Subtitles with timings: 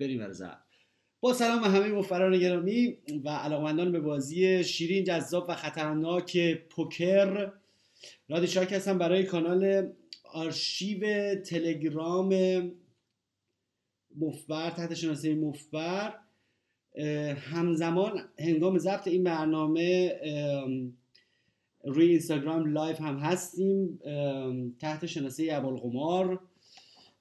[0.00, 0.34] بریم برای
[1.20, 7.52] با سلام به همه مفبران گرامی و علاقمندان به بازی شیرین جذاب و خطرناک پوکر.
[8.28, 9.92] رادی شاک هستم برای کانال
[10.24, 12.32] آرشیو تلگرام
[14.16, 16.14] مفبر تحت شناسه مفبر.
[17.36, 20.20] همزمان هنگام ضبط این برنامه
[21.84, 23.98] روی اینستاگرام live هم هستیم
[24.80, 26.40] تحت شناسه ابوالقمار.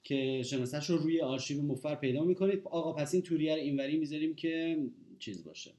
[0.03, 2.61] که شناسش رو روی آرشیو مفر پیدا می‌کنید.
[2.65, 4.77] آقا پس این توریه رو اینوری می‌ذاریم که
[5.19, 5.73] چیز باشه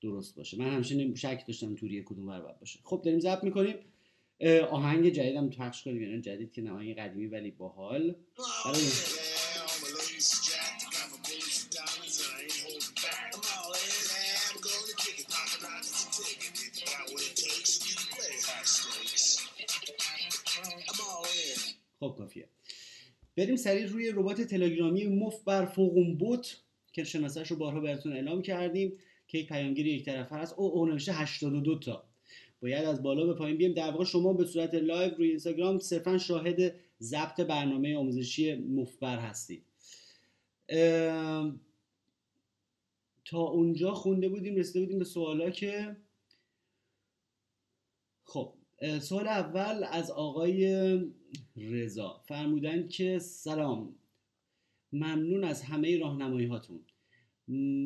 [0.00, 0.58] درست باشه.
[0.58, 2.78] من همیشه شک داشتم توریه کدوم ور باشه.
[2.82, 3.76] خب داریم ضبط می‌کنیم.
[4.70, 6.02] آهنگ جدیدم پخش کنیم.
[6.02, 8.14] یعنی جدید که نه قدیمی ولی باحال.
[8.64, 8.80] برای
[22.00, 22.48] خب کافیه.
[23.36, 26.56] بریم سریع روی ربات تلگرامی مف بر فوقون بوت
[26.92, 28.98] که شناسش رو بارها براتون اعلام کردیم
[29.28, 30.54] که یک پیامگیر یک طرفه هست.
[30.58, 32.04] او او نوشته 82 تا.
[32.62, 36.18] باید از بالا به پایین بیم در واقع شما به صورت live روی اینستاگرام صرفا
[36.18, 39.62] شاهد ضبط برنامه آموزشی مفبر هستید.
[43.24, 45.96] تا اونجا خونده بودیم رسیده بودیم به سوالا که
[48.24, 48.54] خب
[49.00, 50.98] سوال اول از آقای
[51.56, 52.22] رضا.
[52.26, 53.94] فرمودن که سلام
[54.92, 56.80] ممنون از همه راهنمایی هاتون.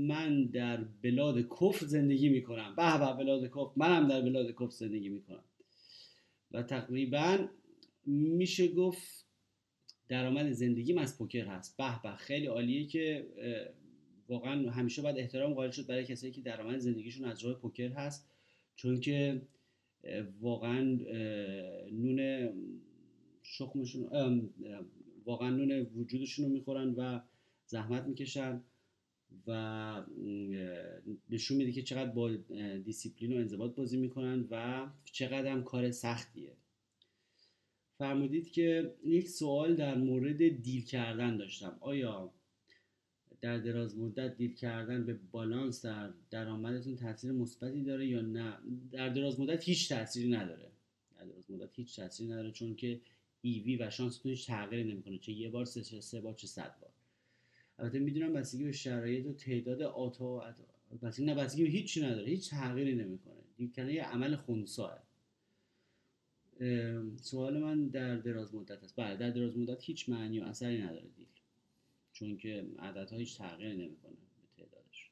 [0.07, 2.77] من در بلاد کفر زندگی می‌کنم.
[2.77, 3.71] به به بلاد کفر.
[3.77, 5.45] منم در بلاد کفر زندگی می‌کنم.
[6.53, 7.49] و تقریبا
[8.07, 9.27] میشه گفت
[10.09, 11.77] درآمد زندگیم از پوکر هست.
[11.77, 13.27] به به خیلی عالیه که
[14.29, 18.31] واقعا همیشه باید احترام قائل شد برای کسایی که درآمد زندگیشون از راه پوکر هست.
[18.77, 19.43] چون که
[20.41, 20.81] واقعا
[21.93, 22.49] نون
[23.43, 24.51] شخمشون
[25.25, 27.21] واقعا نون وجودشون رو می‌خورن و
[27.67, 28.63] زحمت می‌کشن
[29.47, 30.05] و
[31.31, 32.37] نشون میده که چقدر با
[32.85, 36.53] دیسیپلین و انضباط بازی می‌کنن و چقدر هم کار سختیه.
[37.99, 41.77] فرمودید که یک سوال در مورد deal کردن داشتم.
[41.81, 42.33] آیا
[43.41, 48.59] در دراز مدت deal کردن به بالانس در درآمدتون تاثیر مثبتی داره یا نه؟
[48.93, 50.71] در دراز مدت هیچ تاثیری نداره.
[51.19, 53.01] در دراز مدت هیچ تاثیری نداره چون که
[53.41, 55.19] ایوی و شانستون هیچ تغییری نمی‌کنه.
[55.19, 56.91] چه یه بار سه چه سه بار چه صد بار.
[57.79, 60.55] البته می‌دونم بستگی به شرایط و تعداد آتا
[61.03, 62.29] بستگی نه بستگی به هیچی نداره.
[62.29, 63.35] هیچ تغییری نمی‌کنه.
[63.57, 65.03] دیل کردن یه عمل خونساه
[67.17, 68.97] سوال من در دراز مدت است.
[68.97, 71.27] بله در دراز مدت هیچ معنی و اثری نداره دیل
[72.19, 75.11] چون که عددها هیچ تغییر نمی‌کنه به تعدادش.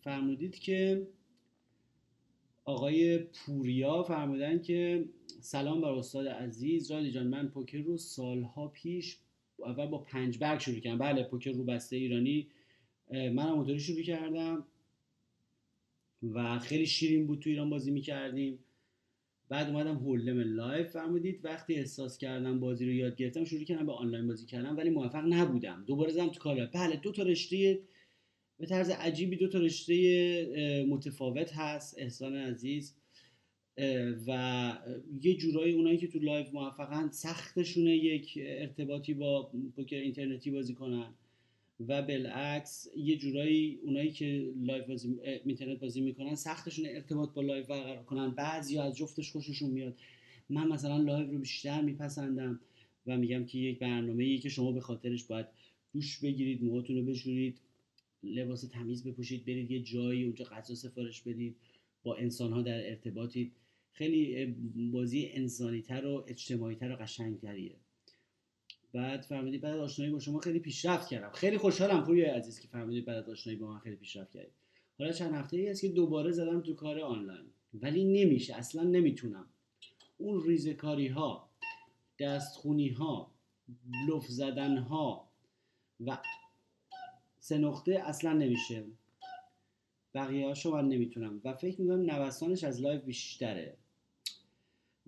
[0.00, 1.08] فرمودید که
[2.64, 5.08] آقای پوریا فرمودن که
[5.40, 9.18] سلام بر استاد عزیز رادی جان من پوکر رو سالها پیش
[9.58, 10.98] اول با پنج برگ شروع کردم.
[10.98, 12.48] بله پوکر رو بسته ایرانی.
[13.10, 14.66] من هم شروع کردم
[16.22, 18.63] و خیلی شیرین بود تو ایران بازی می‌کردیم.
[19.48, 21.40] بعد اومدم hold'em live فرمودید.
[21.44, 25.24] وقتی احساس کردم بازی رو یاد گرفتم شروع کردم به آنلاین بازی کردم ولی موفق
[25.28, 25.84] نبودم.
[25.86, 27.80] دوباره زدم تو کار بله دو تا رشته
[28.58, 31.98] به طرز عجیبی دو تا رشته متفاوت هست.
[31.98, 32.94] احسان عزیز
[34.26, 34.72] و
[35.22, 41.14] یه جورایی اونایی که تو live موفقن سختشونه یک ارتباطی با پوکر اینترنتی بازی کنن.
[41.80, 47.66] و بالعکس یه جورایی اونایی که live بازی اینترنت بازی می‌کنن سختشون ارتباط با live
[47.66, 48.30] برقرار کنن.
[48.30, 49.96] بعضی از جفتش خوششون میاد.
[50.48, 52.60] من مثلا live رو بیشتر میپسندم
[53.06, 55.46] و میگم که یک برنامه که شما به خاطرش باید
[55.92, 57.58] دوش بگیرید موهاتون رو بشورید
[58.22, 61.56] لباس تمیز بپوشید برید یه جایی اونجا غذا سفارش بدید
[62.02, 63.52] با انسان ها در ارتباطید.
[63.92, 64.46] خیلی
[64.92, 67.76] بازی انسانی تر و اجتماعی تر و قشنگتریه.
[68.94, 71.30] بعد فهمیدید بعد آشنایی با شما خیلی پیشرفت کردم.
[71.30, 74.52] خیلی خوشحالم پوری عزیز که فهمیدید بعد آشنایی با من خیلی پیشرفت کردید
[74.98, 77.46] حالا چند هفته ای است که دوباره زدم تو کار آنلاین.
[77.74, 79.46] ولی نمیشه اصلا نمی‌تونم.
[80.18, 81.48] اون ریزکاری ها
[82.18, 83.30] دستخونی ها
[83.84, 85.28] بلوف زدن ها
[86.06, 86.18] و
[87.40, 88.84] سه نقطه اصلا نمیشه.
[90.14, 91.40] بقیه هاشو من نمی‌تونم.
[91.44, 93.76] و فکر می‌کنم نوسانش از live بیشتره.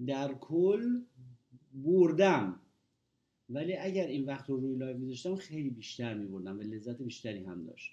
[0.07, 1.01] در کل
[1.75, 2.61] بردم.
[3.51, 7.65] ولی اگر این وقت رو روی live میذاشتم خیلی بیشتر میبردم و لذت بیشتری هم
[7.65, 7.91] داشت.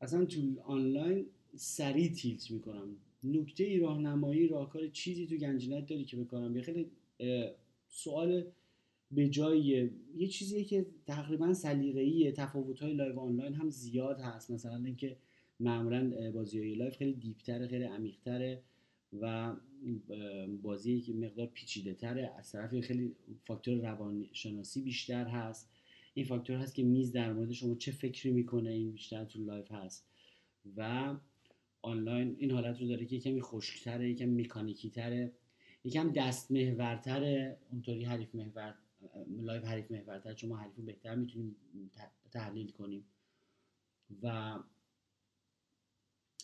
[0.00, 2.96] اصلا تو آنلاین سریع tilt می‌کنم.
[3.24, 6.90] نکته ای راهنمایی راهکار چیزی تو گنجینت داری که بکنم یه خیلی
[7.88, 8.44] سوال
[9.10, 12.32] به جای یه چیزیه که تقریبا سلیقه‌ایه.
[12.32, 14.50] تفاوت‌های live آنلاین هم زیاد هست.
[14.50, 15.16] مثلا اینکه
[15.60, 18.62] معمولا بازی های live خیلی deep تره خیلی عمیقتره
[19.20, 19.54] و
[20.62, 22.32] بازی که مقدار پیچیده تره.
[22.38, 25.70] از طرف خیلی فاکتور روانشناسی بیشتر هست.
[26.14, 29.72] این فاکتور هست که میز در مورد شما چه فکری می‌کنه این بیشتر تو live
[29.72, 30.06] هست.
[30.76, 31.14] و
[31.82, 35.32] آنلاین این حالت رو داره که کمی خشکتره یکم مکانیکی تره
[35.84, 38.74] یکم دست محورتره اونطوری حریف محور
[39.40, 41.56] live حریف محورتر چون ما حریف رو بهتر می‌تونیم
[42.32, 43.04] تحلیل کنیم.
[44.22, 44.58] و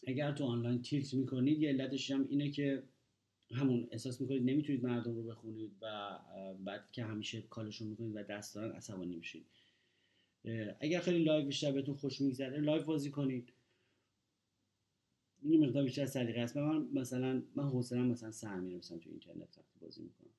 [0.07, 2.83] اگر تو آنلاین tilt می‌کنید یه علتش هم اینه که
[3.53, 6.19] همون احساس می‌کنید نمی‌تونید مردم رو بخونید و
[6.65, 9.47] بعد که همیشه call شون می‌کنید و دست دارن عصبانی میشید.
[10.81, 13.53] اگر خیلی live بیشتر بهتون خوش میگذره live بازی کنید.
[15.43, 16.57] این مقدار بیشتر سلیقه است.
[16.57, 20.31] من مثلا من حوصله‌ام مثلا سر مثلا تو اینترنت وقتی بازی می‌کنم.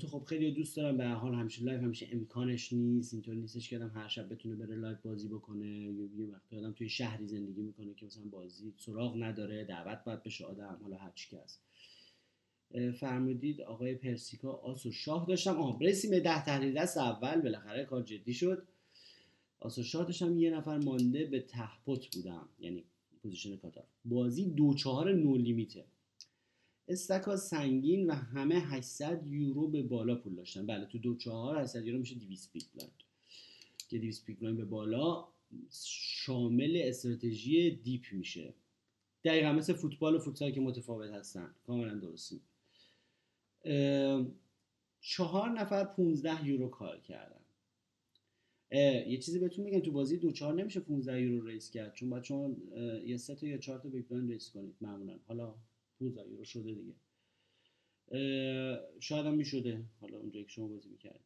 [0.00, 3.78] تو خب خیلی دوست دارم به حال همیشه live همیشه امکانش نیست اینطور نیستش که
[3.78, 5.66] هر شب بتونه بره live بازی بکنه.
[6.16, 10.44] یه وقتی آدم توی شهری زندگی می‌کنه که مثلا بازی سراغ نداره دعوت باید بشه
[10.44, 11.60] آدم حالا هر چی هست.
[12.92, 15.56] فرمودید آقای پرسیکا آس و شاه داشتم.
[15.56, 17.40] آه برسیم به ده تحلیل دست اول.
[17.40, 18.62] بالاخره کار جدی شد.
[19.60, 22.84] آس و شاه داشتم یه نفر مانده به ته pot بودم یعنی
[23.22, 23.84] position cutoff.
[24.04, 25.84] بازی دو چهار no limit ه.
[26.88, 30.66] stack ا سنگین و همه 800 یورو به بالا پول داشتن.
[30.66, 32.90] بله تو دو چهار 800 یورو میشه 200 big blind
[33.88, 35.28] که 200 big blind به بالا
[35.70, 38.54] شامل استراتژی deep میشه.
[39.24, 41.54] دقیقا مثل فوتبال و فوتسال که متفاوت هستن.
[41.66, 42.40] کاملا درستی
[45.00, 47.40] چهار نفر 15 یورو call کردن.
[49.10, 51.94] یه چیزی بهتون میگم تو بازی دو چهار نمیشه 15 یورو raise کرد.
[51.94, 52.56] چون باید شما
[53.04, 54.74] یه سه تا یا چهار تا big raise کنید.
[54.80, 55.18] معمولا.
[55.26, 55.54] حالا
[56.00, 56.94] 15 یورو شده دیگه.
[59.00, 59.84] شاید هم می‌شده.
[60.00, 61.20] حالا اونجایی که شما بازی می‌کرد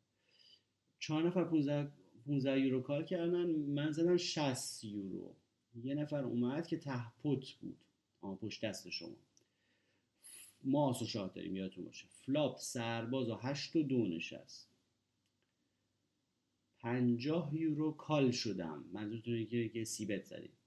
[0.99, 1.93] چهار نفر 15
[2.27, 3.47] 15 یورو call کردن.
[3.51, 5.35] من زدم 60 یورو.
[5.83, 7.77] یه نفر اومد که ته pot بود.
[8.21, 9.17] آن پشت دست شما.
[10.65, 12.07] ما آس و شاه داریم یادتون باشه.
[12.09, 14.69] flop سرباز و هشت و دو نشست.
[16.81, 18.85] پنجاه یورو call شدم.
[18.93, 20.58] منظورتون که که c-bet زدید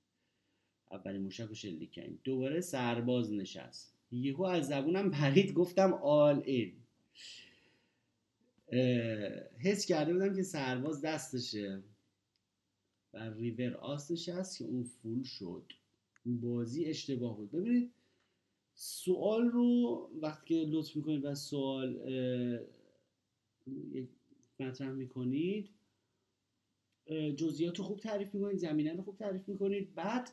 [0.92, 2.20] اولین موشک رو شلیک کردیم.
[2.24, 3.94] دوباره سرباز نشست.
[4.12, 6.74] یهو از زبونم پرید گفتم all in.
[9.60, 11.84] حس کرده بودم که سرباز دستشه.
[13.14, 15.74] و ریور آس نشست که اون full شد.
[16.26, 17.52] بازی اشتباه بود.
[17.52, 17.92] ببینید
[18.76, 22.00] سوال رو وقتی که لطف می‌کنید و سوال
[24.60, 25.70] مطرح می‌کنید
[27.38, 29.96] جزئیات رو خوب تعریف می‌کنید زمینه رو خوب تعریف می‌کنید.
[29.96, 30.30] بعد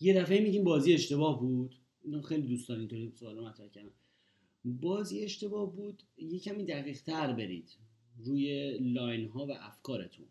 [0.00, 1.74] یه دفعه میگیم بازی اشتباه بود.
[2.04, 3.92] اینو خیلی دوستان اینطوری سوال مطرح کردم.
[4.64, 6.02] بازی اشتباه بود.
[6.18, 7.70] یه کمی دقیق تر برید
[8.24, 10.26] روی لاین ها و افکارتون.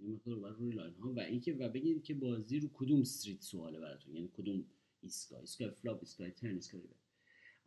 [0.00, 4.14] مقدار روی line ها و اینکه و بگید که بازی رو کدوم street سواله براتون.
[4.14, 4.64] یعنی کدوم
[5.02, 5.40] ایستگاه.
[5.40, 6.82] ایستگاه flop ایستگاه turn ایستگاه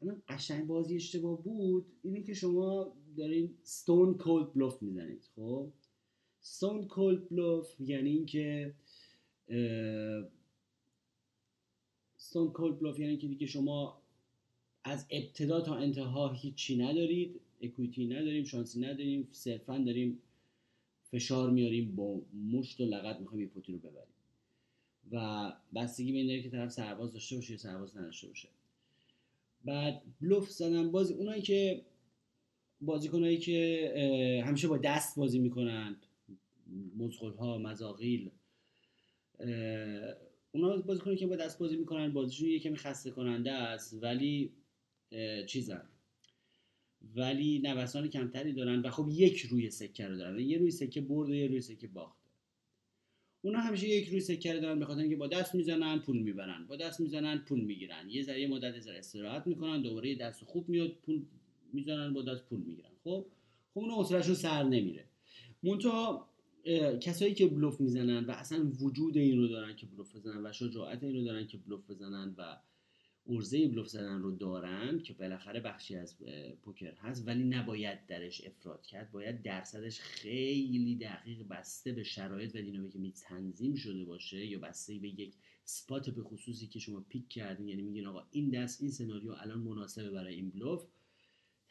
[0.01, 1.85] الان قشنگ بازی اشتباه بود.
[2.03, 5.29] اینه که شما دارین stone cold bluff می‌زنید.
[5.35, 5.69] خب؟
[6.41, 8.73] stone cold bluff یعنی اینکه
[12.29, 14.01] stone cold bluff یعنی که دیگه شما
[14.83, 20.19] از ابتدا تا انتها هیچی ندارید equity نداریم شانسی نداریم صرفا داریم
[21.11, 22.21] فشار میاریم با
[22.51, 24.13] مشت و لغت می‌خوایم یه پوتی رو ببریم.
[25.11, 28.49] و بستگی به این داره که طرف سرباز داشته باشه یا سرباز نداشته باشه.
[29.65, 31.81] بعد بلوف زدن بازی اونایی که
[32.81, 36.05] بازیکنایی که همیشه با دست بازی می‌کنند
[36.97, 38.31] مزغل ها مزاقیل
[40.51, 44.51] اونا بازیکنایی که با دست بازی می‌کنن بازیشون یه کمی خسته کننده است ولی
[45.47, 45.89] چیزن.
[47.15, 50.39] ولی نوسان کمتری دارن و خب یک روی سکه رو دارن.
[50.39, 52.29] یه روی سکه برده یه روی سکه باخته.
[53.41, 56.67] اونا همیشه یک روی سکه دارن به خاطر اینکه با دست می‌زنن پول می‌برن.
[56.67, 58.09] با دست می‌زنن پول می‌گیرن.
[58.09, 61.25] یه ذره مدت ذره استراحت می‌کنن دوباره دست خوب میاد پول
[61.73, 62.91] می‌زنن با دست پول می‌گیرن.
[63.03, 63.25] خب؟
[63.73, 65.05] خب اون سر نمیره.
[65.63, 66.28] منتها
[67.01, 71.03] کسایی که بلوف می‌زنن و اصلا وجود این رو دارن که بلوف بزنن و شجاعت
[71.03, 72.57] این رو دارن که بلوف بزنن و
[73.27, 76.17] ارزه بلوف زدن رو دارن که بالاخره بخشی از
[76.61, 79.11] پوکر هست ولی نباید درش افراد کرد.
[79.11, 85.07] باید درصدش خیلی دقیق بسته به شرایط و دینامیک تنظیم شده باشه یا بسته به
[85.07, 87.67] یک سپات به خصوصی که شما پیک کردین.
[87.67, 90.83] یعنی میگین آقا این دست این سناریو الان مناسبه برای این بلوف.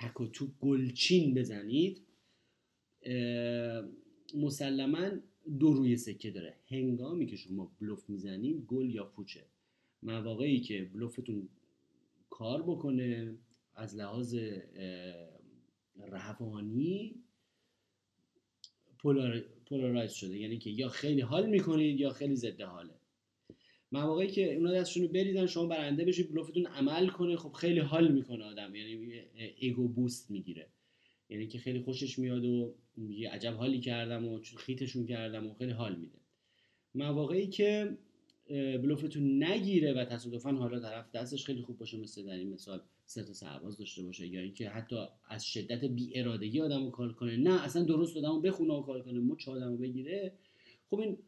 [0.00, 2.02] تک و تو گلچین بزنید.
[4.34, 5.10] مسلما
[5.58, 6.54] دو روی سکه داره.
[6.66, 9.44] هنگامی که شما بلوف می‌زنید گل یا پوچه.
[10.02, 11.48] مواقعی که بلوفتون
[12.30, 13.34] کار بکنه
[13.74, 14.38] از لحاظ
[15.96, 17.14] روانی
[19.66, 20.38] پولارایز شده.
[20.38, 22.94] یعنی که یا خیلی حال می‌کنید یا خیلی ضد حاله.
[23.92, 27.36] مواقعی که اونا دستشون رو بریدن شما برنده بشید بلوفتون عمل کنه.
[27.36, 28.74] خب خیلی حال می‌کنه آدم.
[28.74, 29.12] یعنی
[29.56, 30.66] ایگو بوست می‌گیره.
[31.28, 35.72] یعنی که خیلی خوشش میاد و میگه عجب حالی کردم و خیتشون کردم و خیلی
[35.72, 36.18] حال میده.
[36.94, 37.98] مواقعی که
[38.82, 43.22] بلوفتون نگیره و تصادفا حالا طرف دستش خیلی خوب باشه مثل در این مثال سه
[43.22, 44.96] سرباز داشته باشه یا اینکه حتی
[45.28, 47.36] از شدت بی ارادگی آدم رو کار کنه.
[47.36, 50.32] نه اصلا درست آدم رو بخونه و کار کنه مچ آدم رو بگیره.
[50.90, 51.18] خب این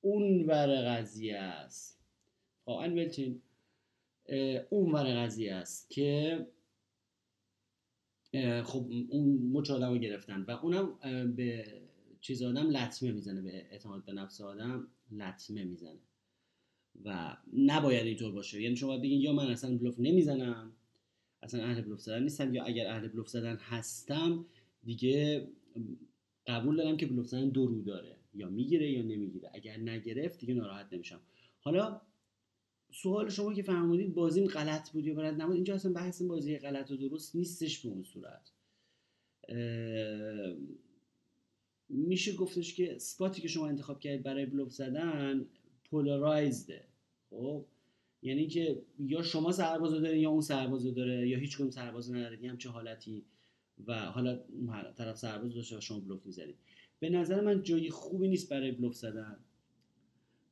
[0.00, 2.00] اون ور قضیه است.
[2.64, 3.36] خواهن خب،
[4.70, 6.46] اون ور قضیه است که
[8.64, 10.98] خب اون مچ آدم رو گرفتن و اونم
[11.36, 11.64] به
[12.20, 15.98] چیز آدم لطمه می‌زنه به اعتماد به نفس آدم لطمه می‌زنه
[17.04, 18.62] و نباید اینطور باشه.
[18.62, 20.72] یعنی شما بگین یا من اصلا بلوف نمی‌زنم
[21.42, 24.46] اصلا اهل بلوف زدن نیستم یا اگر اهل بلوف زدن هستم
[24.84, 25.48] دیگه
[26.46, 28.16] قبول دارم که بلوف زدن دو رو داره.
[28.34, 29.50] یا می‌گیره یا نمی‌گیره.
[29.54, 31.20] اگر نگرفت دیگه ناراحت نمیشم.
[31.60, 32.00] حالا
[32.90, 36.90] سوال شما که فرمودید بازیم غلط بود یا بلد نبود اینجا اصلا بحث بازی غلط
[36.90, 38.50] و درست نیستش به اون صورت.
[41.88, 45.46] میشه گفتش که spot ی که شما انتخاب کردید برای بلوف زدن
[45.90, 46.84] polarized ه
[47.30, 47.64] خب؟
[48.22, 52.48] یعنی که یا شما سربازو دارین یا اون سربازو داره یا هیچ کدوم سربازو نداره
[52.48, 53.24] هم چه حالتی
[53.86, 54.38] و حالا
[54.96, 56.56] طرف سرباز داشته و شما بلوف می‌زنید.
[57.00, 59.36] به نظر من جایی خوبی نیست برای بلوف زدن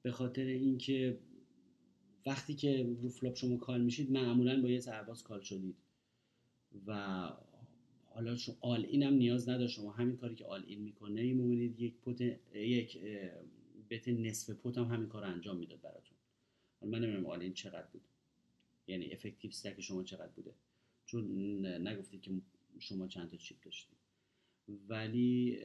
[0.02, 1.18] به خاطر اینکه
[2.26, 5.76] وقتی که رو flop شما call میشید معمولا با یه سرباز call شدید.
[6.87, 6.92] و
[8.06, 9.68] حالا شما آل این هم نیاز نداره.
[9.68, 12.20] شما همین کاری که آل این می‌کنه می‌بینید یک پوت
[12.54, 12.98] یک
[13.90, 16.18] بت نصف پوت هم همین کار انجام می‌داد براتون.
[16.80, 18.02] حالا من نمی‌دونم آل این چقدر بود.
[18.87, 20.54] یعنی افکتیو استک شما چقدر بوده.
[21.06, 22.30] چون نگفتید که
[22.78, 23.98] شما چند تا چیپ داشتید.
[24.88, 25.58] ولی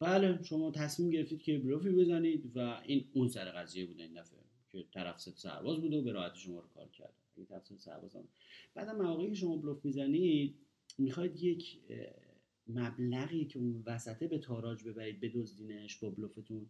[0.00, 4.38] بله شما تصمیم گرفتید که بلوفی بزنید و این اون سر قضیه بوده این دفعه
[4.72, 7.14] که طرف ست سرباز بوده و به راحتی شما رو call کرد.
[7.36, 8.24] اگه طرف ست سرباز هم.
[8.74, 10.54] بعد مواقعی که شما بلوف می‌زنید
[10.98, 11.78] می‌خواید یک
[12.66, 16.66] مبلغی که اون وسطه به تاراج ببرید بدزدینش با بلوفتون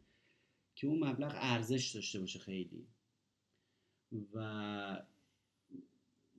[0.75, 2.87] که اون مبلغ ارزش داشته باشه خیلی.
[4.35, 5.03] و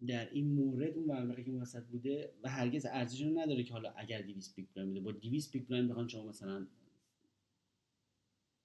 [0.08, 3.92] در این مورد اون مبلغی که وسط بوده و هرگز ارزش رو نداره که حالا
[3.92, 5.00] اگر 200 big بوده.
[5.00, 6.68] با 200 big blind بخوان شما مثلا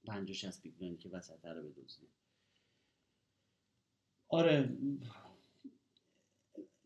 [0.07, 2.09] 50 60 big blind که وسط رو بدزدید
[4.29, 4.77] آره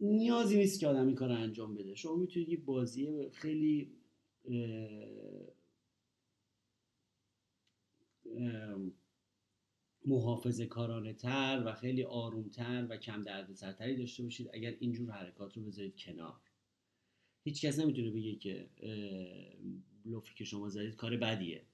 [0.01, 1.95] نیازی نیست که آدم این کار انجام بده.
[1.95, 3.97] شما می‌تونید یه بازی خیلی
[10.05, 15.57] محافظه کارانه تر و خیلی آرومتر و کم درد سرتری داشته باشید اگر اینجور حرکات
[15.57, 16.41] رو بذارید کنار.
[17.45, 18.71] هیچ کس نمی‌تونه بگه که
[20.05, 21.67] بلوفی که شما زدید کار بدیه.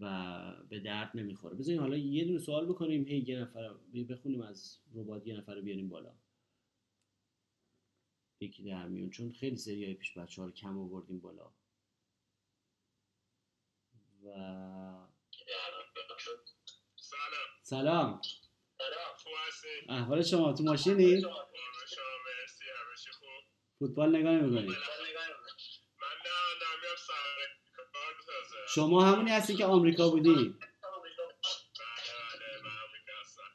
[0.00, 1.56] و به درد نمی‌خوره.
[1.56, 3.04] بذارین حالا یه دونه سوال بکنیم.
[3.04, 3.74] هی یه نفر
[4.08, 6.14] بخونیم از ربات یه نفر رو بیاریم بالا.
[8.40, 9.10] یکی در میون.
[9.10, 11.52] چون خیلی سری های پیش بچه ها رو کم آوردیم بالا.
[14.24, 14.28] و
[17.62, 18.20] سلام.
[18.20, 18.20] سلام.
[19.88, 21.22] احوال شما تو ماشینی؟
[23.78, 24.74] فوتبال نگاه نمی‌کنی؟
[28.68, 30.44] شما همونی هستی که آمریکا بودی؟ بله
[32.32, 33.50] بله من آمریکا هستم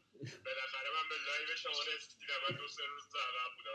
[0.46, 3.70] بالاخره من به لایو شما رسیدم من دو سه روز عقب بودم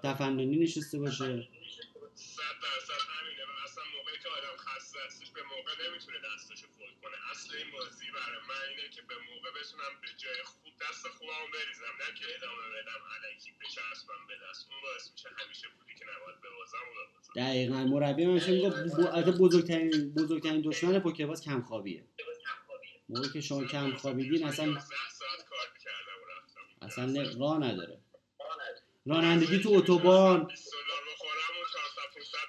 [0.03, 1.49] تفننی نشسته باشه.
[4.89, 7.17] خسته دستش به موقع نمی‌تونه دستش فول کنه.
[7.31, 11.47] اصل این بازی برای من اینه که به موقع بتونم به جای خوب دست خوبم
[11.55, 11.95] بریزم.
[12.03, 14.61] نه که ادامه بدم علکی بچسبم به دست.
[14.71, 17.33] اون باعث میشه همیشه پولی که نباید ببازم و ببازم.
[17.41, 17.79] دقیقا.
[17.93, 18.41] مربی من
[19.17, 22.05] البته بزرگترین بزرگترین دشمن پوکرباز کمخوابیه.
[23.09, 24.81] موقعی که شما کم خوابیدین اصلا 11
[25.19, 26.65] ساعت کار می‌کردم و رفتم.
[26.87, 27.05] اصلا
[27.41, 27.97] راه نداره.
[29.07, 30.53] رانندگی تو اتوبان.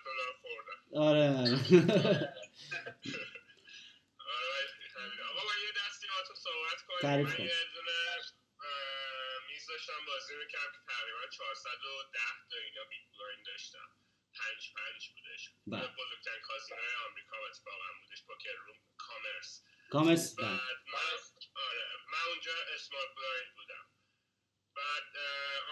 [0.05, 1.29] دلار خوردم آره.
[4.29, 7.25] آره آقا یه دستی تو صحبت کنیم.
[7.27, 7.45] من.
[7.45, 7.91] یه دونه
[9.49, 12.19] میز داشتم بازی می‌کردم که تقریبا 410
[12.49, 13.87] تا اینا big blind داشتم.
[14.39, 15.43] پنج پنج بودش.
[15.67, 15.87] بله.
[15.87, 19.63] بزرگترین کازینوی آمریکا اتفاقا بودش poker room Commerce.
[19.89, 20.47] Commerce بله.
[20.47, 21.17] بعد من
[21.55, 23.85] آره من اونجا small blind بودم.
[24.79, 25.11] بعد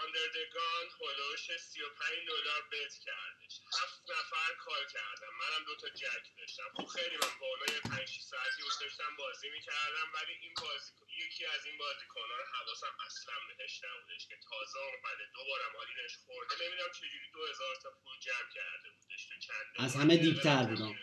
[0.02, 3.54] under the gun هلوش 35 دلار bet کردش.
[3.82, 5.32] هفت نفر call کردم.
[5.42, 6.68] منم دو تا jack داشتم.
[6.76, 10.54] خب خیلی من با اونا یه 5 6 ساعتی بود داشتم بازی می‌کردم ولی این
[10.62, 10.92] بازی
[11.24, 15.24] یکی از این بازیکن‌ها رو حواسم اصلا بهش نبودش که تازه اومده.
[15.34, 16.54] دوبارم all-in ش خورده.
[16.64, 19.96] نمی‌دونم چجوری 2000 تا پول جمع کرده بودش تو چند از.
[19.96, 20.98] همه deep تر بودم.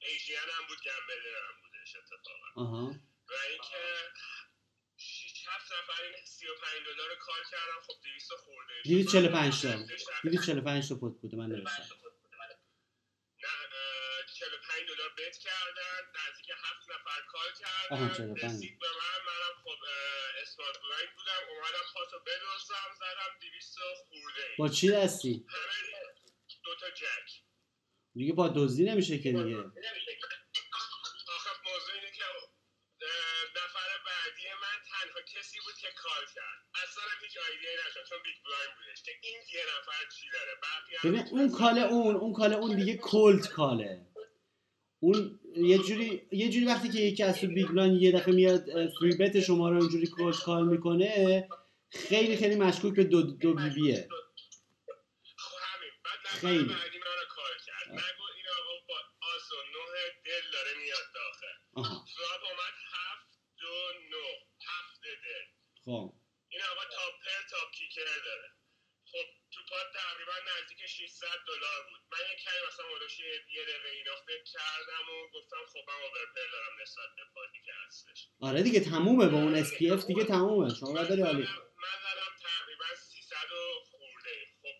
[0.00, 2.86] Asian هم بود gambler هم بودش اتفاقا.
[3.28, 3.82] و اینکه
[5.46, 7.80] 6 7 نفر این 35 دلار call کردم.
[7.86, 8.74] خب 200 خورده.
[8.82, 8.88] شد.
[8.88, 9.68] 245 تا.
[10.24, 11.82] من 245 تا pot بوده من نوشتم.
[13.42, 16.00] نه اه، 45 دلار bet کردن.
[16.16, 17.20] نزدیک 7 نفر
[17.90, 18.52] آها، کردن 45.
[18.52, 19.18] رسید به من.
[19.28, 19.80] منم خب
[20.42, 21.42] small blind بودم.
[21.50, 24.44] اومدم pot و بدزدم زدم 200 خورده.
[24.58, 25.46] با چی دستی
[26.64, 27.28] دو تا jack.
[28.14, 29.56] دیگه با دزدی نمیشه که دیگه.
[31.36, 32.22] آخه موضوع اینه که
[33.60, 36.58] نفر بعدی من تنها کسی بود که call کرد.
[36.84, 40.52] اصلا هیچ idea یی نشد چون big blind بودش که این یه نفر چی داره؟
[41.04, 44.06] ببین اون call اون اون call اون دیگه cold call ه.
[45.00, 48.64] اون یه جوری یه جوری وقتی که یکی از تو big blind یه دفعه میاد
[49.00, 51.48] three bet شما رو اونجوری cold call می‌کنه
[51.90, 54.08] خیلی خیلی مشکوک به دو, دو بی بیه
[55.36, 56.74] خب خیلی.
[65.86, 66.12] خب.
[66.52, 68.48] این آقا تاپ پر تاپ کیکر داره.
[69.10, 72.00] خب تو پاد تقریبا نزدیک 600 دلار بود.
[72.12, 76.46] من یه کمی مثلا مدوش یه دقیقه اینا فکر کردم و گفتم خب من اوورپر
[76.52, 78.28] دارم نسبت به پادی که هستش.
[78.40, 80.74] آره دیگه تمومه با اون SPF دیگه تمومه.
[80.74, 81.42] شما باید بری عالی.
[81.84, 84.36] من زدم تقریبا 300 و خورده.
[84.62, 84.76] خب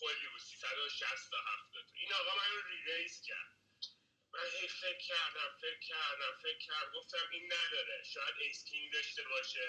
[0.00, 0.40] کلی بود.
[0.40, 3.50] 360 تا 70 تا این آقا من رو re-raise کرد.
[4.32, 6.92] من هی فکر کردم فکر کردم فکر کردم.
[6.94, 8.02] گفتم این نداره.
[8.14, 9.68] شاید ace king داشته باشه.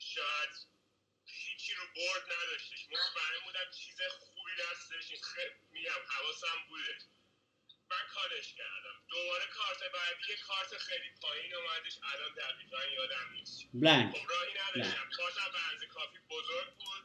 [0.00, 0.50] شاید
[1.26, 2.86] هیچی رو board نداشتش.
[2.90, 5.24] مطمئن بودم چیز خوبی دستش نیست.
[5.24, 7.02] خیلی میگم حواسم بودش
[7.90, 9.04] من call ش کردم.
[9.08, 11.98] دوباره کارت بعدی یه کارت خیلی پایین اومدش.
[12.02, 13.60] الان دقیقا یادم نیست.
[13.74, 15.10] blank خب راهی نداشتم.
[15.16, 17.04] کارتم به کافی بزرگ بود.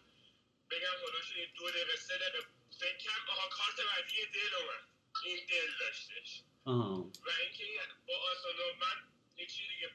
[0.69, 2.47] بگم یه دو دقیقه سه دقیقه.
[2.79, 4.84] فکر کردم آها کارت بعدی یه دل اومد.
[5.23, 6.41] این دل داشتش.
[6.65, 7.12] آها.
[7.25, 9.91] و اینکه با آسانو من یه چی دیگه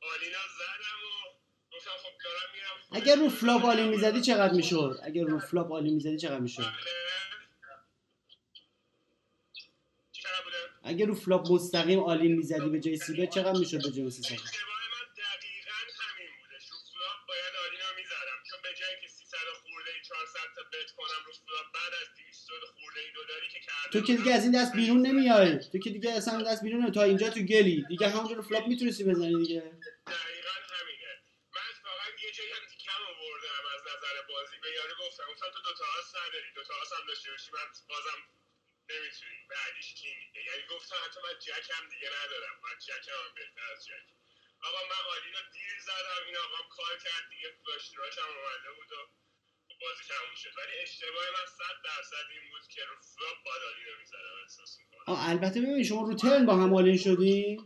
[0.00, 1.45] all-in و زدم و
[2.92, 6.72] اگر رو flop all-in می‌زدی چقدر می‌شد؟ اگر رو flop all-in می‌زدی چقدر می‌شد؟
[10.82, 14.20] اگه رو flop مستقیم all-in می‌زدی به جای three bet چقدر می‌شد به جای سی
[14.20, 14.42] اشتباه
[14.94, 19.36] من دقیقا همین بودش رو flop باید all-in و می‌زدم چون به جایی که 300
[19.62, 23.60] خورده ای 400 تا بت کنم رو فلاپ بعد از 200 خورده ای دلاری که
[23.66, 25.58] کردم تو که دیگه از این دست بیرون نمیای.
[25.72, 26.92] تو که دیگه اصلا دست بیرون.
[26.92, 27.84] تا اینجا تو گلی.
[27.88, 29.72] دیگه همونجا رو فلاپ می‌تونستی بزنی دیگه.
[34.06, 37.50] نظر بازی به یارو گفتم گفتم تو دوتا هاست نداری دوتا هاست هم داشته باشی
[37.56, 38.20] من بازم
[38.90, 39.38] نمی‌تونی.
[39.52, 42.54] بعدیش کینگه یعنی گفتم حتی من جک هم دیگه ندارم.
[42.64, 44.06] من جک هم, هم بهتر از جک.
[44.68, 46.20] آقا من all-in رو دیر زدم.
[46.26, 47.48] این آقا call کرد دیگه.
[47.58, 48.98] flush draw ش هم اومده بود و
[49.82, 50.52] بازی تموم شد.
[50.58, 54.72] ولی اشتباه من صد درصد این بود که رو flop باید all-in رو می‌زدم احساس
[54.80, 55.04] می‌کنم.
[55.30, 57.56] البته ببین شما رو turn با هم all-in شدی؟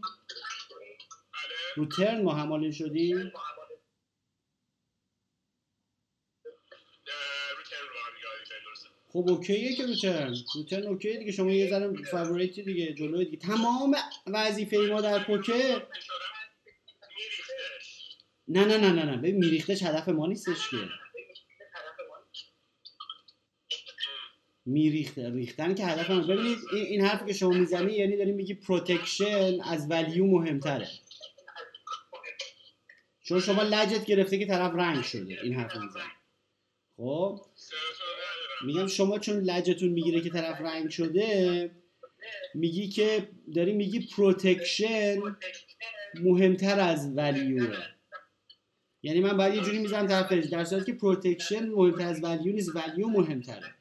[1.35, 1.59] بله.
[1.76, 3.33] رو turn با هم all-in شدی؟
[9.12, 11.32] خب OK ه که رو turn رو turn OK ه دیگه.
[11.32, 13.36] شما یه ذره favorite ی دیگه جلوی دیگه.
[13.36, 15.82] تمام وظیفه ما در میریختش
[18.48, 19.16] نه نه نه نه نه.
[19.16, 20.76] ببین میریختش هدف ما نیستش که.
[24.66, 26.20] میریخت ریختن که هدف ما.
[26.20, 30.88] ببینید این, حرفی که شما می‌زنی یعنی داری میگی پروتکشن از ولیو مهمتره.
[33.22, 35.38] چون شما لجت گرفته که طرف رنگ شده.
[35.42, 36.02] این حرف می‌زنی.
[36.96, 37.40] خب؟
[38.66, 41.70] میگم شما چون لجتون می‌گیره که طرف رنگ شده
[42.54, 45.16] میگی که داری میگی protection
[46.20, 47.76] مهمتر از value ه
[49.02, 52.76] یعنی من باید یه جوری می‌زنم طرفش در صورتی که protection مهمتر از value نیست
[52.76, 53.74] value مهمتره.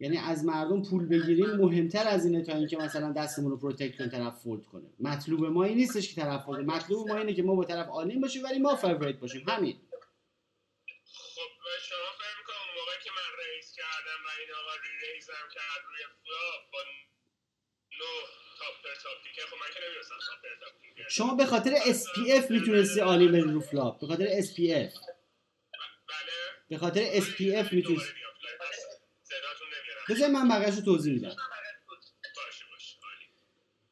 [0.00, 4.08] یعنی از مردم پول بگیریم مهمتر از اینه تا اینکه مثلا دستمون رو protect کنه
[4.08, 4.86] طرف fold کنه.
[5.00, 8.20] مطلوب ما این نیستش که طرف fold مطلوب ما اینه که ما با طرف all-in
[8.20, 9.42] باشیم ولی ما favorite باشیم.
[9.48, 9.76] همین.
[13.80, 16.80] کردم و این آقا ری ریزم کرد روی فلاپ با
[17.98, 18.12] نو
[18.58, 21.72] تاپ پر تاپ پیکر خب من که نمی‌رسم تاپ پر تاپ پیکر شما به خاطر
[21.76, 24.92] SPF می‌تونستی آلین بری رو فلاپ به خاطر SPF
[26.08, 26.38] بله.
[26.68, 28.12] به خاطر SPF می‌تونستی.
[28.12, 28.56] فلای.
[28.60, 28.78] پس
[29.22, 31.28] صداتون نمیارم بذار من بقیه‌شو رو توضیح میدم.
[31.28, 31.36] عالی.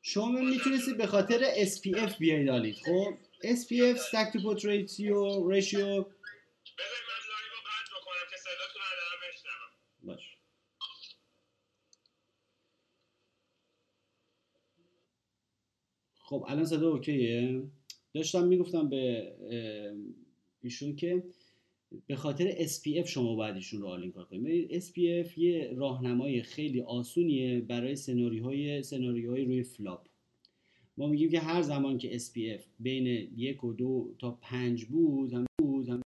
[0.02, 5.18] شما می‌تونستی به خاطر SPF بیاید آلید خب SPF stack to pot ratio
[5.52, 5.86] ratio
[6.78, 9.70] بذارید من live رو قطع بکنم که صداتون رو دارم بشنوم
[10.02, 10.36] باش
[16.28, 17.62] خب الان صدا okay ه؟
[18.14, 19.32] داشتم می‌گفتم به
[20.62, 21.22] ایشون که
[22.06, 27.60] به خاطر SPR شما باید ایشون رو all-in call کنید SPR یه راهنمای خیلی آسونیه
[27.60, 30.06] برای سناریوهای سناریوهای روی flop.
[30.96, 35.46] ما میگیم که هر زمان که SPF بین یک و دو تا پنج بود هم
[35.58, 36.02] بود هم